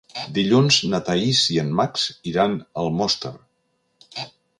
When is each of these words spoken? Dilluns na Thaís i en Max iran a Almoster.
Dilluns 0.35 0.77
na 0.93 0.99
Thaís 1.09 1.41
i 1.55 1.59
en 1.63 1.69
Max 1.81 2.05
iran 2.31 2.55
a 2.63 2.85
Almoster. 2.85 3.33